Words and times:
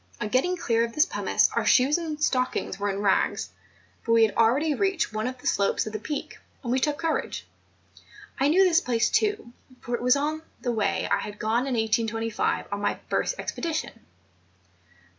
On 0.19 0.29
getting 0.29 0.57
clear 0.57 0.83
of 0.83 0.95
this 0.95 1.05
pumice 1.05 1.47
our 1.55 1.63
shoes 1.63 1.95
and 1.99 2.19
stockings 2.19 2.79
were 2.79 2.89
in 2.89 3.01
rags; 3.03 3.51
but 4.03 4.13
we 4.13 4.23
had 4.23 4.33
already 4.35 4.73
reached 4.73 5.13
one 5.13 5.27
of 5.27 5.37
the 5.37 5.45
slopes 5.45 5.85
of 5.85 5.93
the 5.93 5.99
Peak, 5.99 6.39
and 6.63 6.71
we 6.71 6.79
took 6.79 6.97
courage. 6.97 7.45
I 8.39 8.47
knew 8.47 8.63
this 8.63 8.81
place 8.81 9.11
too, 9.11 9.53
for 9.79 9.93
it 9.93 10.01
was 10.01 10.17
the 10.59 10.71
way 10.71 11.07
I 11.11 11.19
had 11.19 11.37
gone 11.37 11.67
in 11.67 11.75
1825 11.75 12.65
on 12.71 12.81
my 12.81 12.97
first 13.11 13.35
expedition. 13.37 13.91